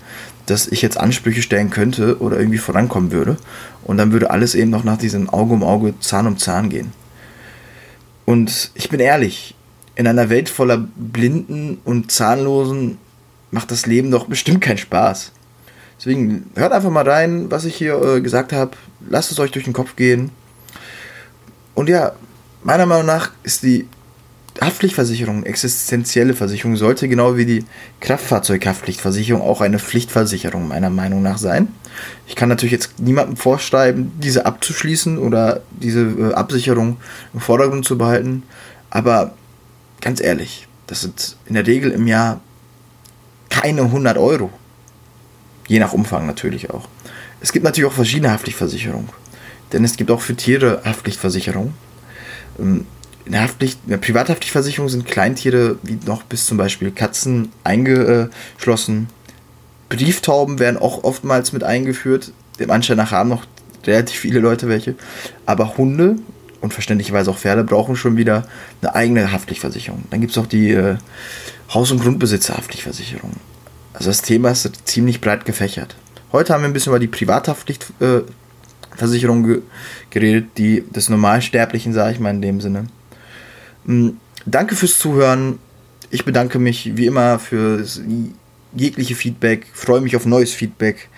dass 0.46 0.68
ich 0.68 0.82
jetzt 0.82 1.00
Ansprüche 1.00 1.42
stellen 1.42 1.70
könnte 1.70 2.20
oder 2.20 2.40
irgendwie 2.40 2.58
vorankommen 2.58 3.12
würde. 3.12 3.38
Und 3.84 3.98
dann 3.98 4.12
würde 4.12 4.32
alles 4.32 4.56
eben 4.56 4.72
noch 4.72 4.84
nach 4.84 4.98
diesem 4.98 5.30
Auge 5.30 5.54
um 5.54 5.64
Auge, 5.64 5.94
Zahn 6.00 6.28
um 6.28 6.38
Zahn 6.38 6.70
gehen. 6.70 6.92
Und 8.26 8.72
ich 8.74 8.90
bin 8.90 9.00
ehrlich, 9.00 9.56
in 9.96 10.08
einer 10.08 10.30
Welt 10.30 10.50
voller 10.50 10.78
Blinden 10.78 11.80
und 11.84 12.12
Zahnlosen 12.12 12.98
macht 13.52 13.72
das 13.72 13.86
Leben 13.86 14.12
doch 14.12 14.26
bestimmt 14.26 14.62
keinen 14.62 14.78
Spaß. 14.78 15.32
Deswegen 16.00 16.50
hört 16.56 16.72
einfach 16.72 16.90
mal 16.90 17.08
rein, 17.08 17.52
was 17.52 17.66
ich 17.66 17.76
hier 17.76 18.02
äh, 18.02 18.22
gesagt 18.22 18.54
habe. 18.54 18.72
Lasst 19.08 19.32
es 19.32 19.40
euch 19.40 19.52
durch 19.52 19.66
den 19.66 19.74
Kopf 19.74 19.96
gehen. 19.96 20.32
Und 21.76 21.90
ja, 21.90 22.14
meiner 22.64 22.86
Meinung 22.86 23.06
nach 23.06 23.32
ist 23.44 23.64
die 23.64 23.88
Haftpflichtversicherung, 24.60 25.44
existenzielle 25.44 26.34
Versicherung, 26.34 26.76
sollte 26.76 27.08
genau 27.08 27.38
wie 27.38 27.46
die 27.46 27.66
Kraftfahrzeughaftpflichtversicherung 28.00 29.42
auch 29.42 29.62
eine 29.62 29.80
Pflichtversicherung 29.80 30.68
meiner 30.68 30.90
Meinung 30.90 31.22
nach 31.22 31.38
sein. 31.38 31.70
Ich 32.28 32.36
kann 32.36 32.50
natürlich 32.50 32.74
jetzt 32.74 33.00
niemandem 33.00 33.38
vorschreiben, 33.38 34.12
diese 34.20 34.46
abzuschließen 34.46 35.18
oder 35.18 35.62
diese 35.72 36.02
äh, 36.02 36.34
Absicherung 36.34 36.98
im 37.34 37.40
Vordergrund 37.40 37.86
zu 37.86 37.98
behalten, 37.98 38.44
aber 38.90 39.34
ganz 40.02 40.22
ehrlich, 40.22 40.68
das 40.88 41.02
sind 41.02 41.38
in 41.46 41.54
der 41.54 41.66
Regel 41.66 41.92
im 41.92 42.08
Jahr 42.08 42.42
keine 43.50 43.84
100 43.84 44.18
Euro. 44.18 44.50
Je 45.68 45.80
nach 45.80 45.94
Umfang 45.94 46.26
natürlich 46.26 46.70
auch. 46.70 46.88
Es 47.40 47.52
gibt 47.52 47.64
natürlich 47.64 47.90
auch 47.90 47.96
verschiedene 47.96 48.32
Haftpflichtversicherungen. 48.32 49.10
Denn 49.72 49.84
es 49.84 49.96
gibt 49.96 50.12
auch 50.12 50.22
für 50.22 50.36
Tiere 50.36 50.82
Haftpflichtversicherungen. 50.84 51.74
Ähm, 52.60 52.86
in 53.26 53.34
der, 53.34 53.44
Haftpflicht, 53.44 53.80
in 53.86 53.92
der 53.92 53.98
Privathaftpflichtversicherung 53.98 54.90
sind 54.90 55.06
Kleintiere 55.06 55.78
wie 55.84 55.98
noch 56.06 56.24
bis 56.24 56.46
zum 56.46 56.58
Beispiel 56.58 56.92
Katzen 56.92 57.52
eingeschlossen. 57.64 59.08
Brieftauben 59.90 60.60
werden 60.60 60.78
auch 60.78 61.04
oftmals 61.04 61.54
mit 61.54 61.64
eingeführt. 61.64 62.32
Dem 62.60 62.72
Anschein 62.72 62.98
nach 62.98 63.12
haben 63.12 63.30
noch 63.30 63.46
relativ 63.86 64.20
viele 64.20 64.40
Leute 64.40 64.68
welche. 64.68 64.96
Aber 65.46 65.78
Hunde 65.78 66.16
und 66.62 66.74
verständlicherweise 66.74 67.32
auch 67.32 67.38
Pferde 67.38 67.64
brauchen 67.64 67.96
schon 67.96 68.18
wieder 68.18 68.48
eine 68.82 68.96
eigene 68.96 69.32
Haftpflichtversicherung. 69.32 70.04
Dann 70.10 70.20
gibt 70.22 70.32
es 70.32 70.38
auch 70.38 70.46
die 70.46 70.72
äh, 70.72 70.98
Haus- 71.74 71.92
und 71.92 72.02
Grundbesitzerhaftpflichtversicherung. 72.02 73.32
Also 73.94 74.10
das 74.10 74.22
Thema 74.22 74.52
ist 74.52 74.70
ziemlich 74.86 75.22
breit 75.22 75.46
gefächert. 75.46 75.96
Heute 76.32 76.54
haben 76.54 76.62
wir 76.62 76.70
ein 76.70 76.74
bisschen 76.74 76.92
über 76.92 77.00
die 77.00 77.08
Privathaftpflichtversicherung 77.08 79.44
ge 79.44 79.62
geredet, 80.10 80.58
die 80.58 80.84
des 80.90 81.10
Normalsterblichen, 81.10 81.94
sage 81.94 82.14
ich 82.14 82.20
mal 82.20 82.30
in 82.30 82.42
dem 82.42 82.62
Sinne. 82.62 82.88
Mm, 83.86 84.12
danke 84.46 84.76
fürs 84.76 85.00
Zuhören. 85.00 85.60
Ich 86.10 86.26
bedanke 86.26 86.60
mich 86.60 86.96
wie 86.96 87.06
immer 87.06 87.40
für 87.40 87.86
jegliche 88.74 89.16
Feedback. 89.16 89.68
Freue 89.74 90.02
mich 90.02 90.16
auf 90.16 90.26
neues 90.26 90.54
Feedback. 90.54 91.10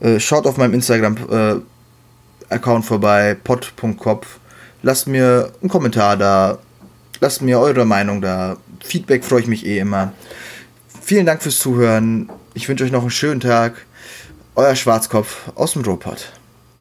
Äh, 0.00 0.20
schaut 0.20 0.46
auf 0.46 0.56
meinem 0.56 0.74
Instagram-Account 0.74 2.84
äh, 2.84 2.86
vorbei, 2.86 3.36
pod.kopf. 3.42 4.38
Lasst 4.84 5.06
mir 5.06 5.50
einen 5.62 5.70
Kommentar 5.70 6.18
da. 6.18 6.58
Lasst 7.20 7.40
mir 7.40 7.58
eure 7.58 7.86
Meinung 7.86 8.20
da. 8.20 8.58
Feedback 8.84 9.24
freue 9.24 9.40
ich 9.40 9.46
mich 9.46 9.64
eh 9.64 9.78
immer. 9.78 10.12
Vielen 11.00 11.24
Dank 11.24 11.42
fürs 11.42 11.58
Zuhören. 11.58 12.28
Ich 12.52 12.68
wünsche 12.68 12.84
euch 12.84 12.92
noch 12.92 13.00
einen 13.00 13.08
schönen 13.08 13.40
Tag. 13.40 13.86
Euer 14.54 14.76
Schwarzkopf 14.76 15.50
aus 15.54 15.72
dem 15.72 15.84
Robot. 15.86 16.32